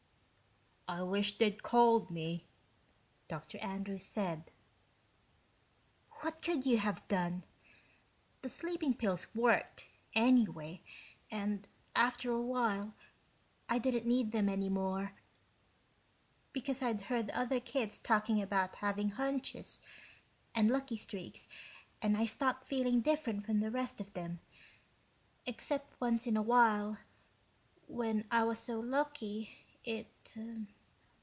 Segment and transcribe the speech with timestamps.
[0.87, 2.43] "I wish they'd called me,"
[3.29, 3.57] Dr.
[3.59, 4.51] Andrews said.
[6.19, 7.45] "What could you have done?
[8.41, 10.81] The sleeping pills worked, anyway,
[11.31, 12.93] and after a while
[13.69, 15.13] I didn't need them any more,
[16.51, 19.79] because I'd heard other kids talking about having hunches
[20.53, 21.47] and lucky streaks
[22.01, 24.41] and I stopped feeling different from the rest of them,
[25.45, 26.97] except once in a while,
[27.87, 29.51] when I was so lucky
[29.85, 30.35] it